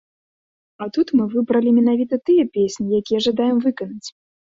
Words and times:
А 0.85 0.85
тут 0.95 1.07
мы 1.19 1.27
выбралі 1.33 1.73
менавіта 1.79 2.19
тыя 2.29 2.45
песні, 2.57 2.85
якія 3.03 3.19
жадаем 3.27 3.61
выканаць. 3.67 4.09